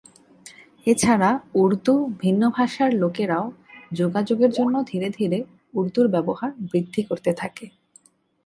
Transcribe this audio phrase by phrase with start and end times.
[0.87, 1.29] এছাড়া
[1.55, 1.93] উর্দু
[2.19, 3.45] ভিন্ন ভাষার লোকেরাও
[3.91, 5.39] যোগাযোগের জন্য ধীরে ধীরে
[5.73, 7.65] উর্দুর ব্যবহার বৃদ্ধি করতে থাকে।